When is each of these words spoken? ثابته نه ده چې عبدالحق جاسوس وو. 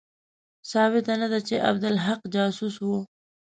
ثابته 0.71 1.13
نه 1.21 1.27
ده 1.31 1.39
چې 1.47 1.55
عبدالحق 1.69 2.21
جاسوس 2.35 2.75
وو. 2.85 2.97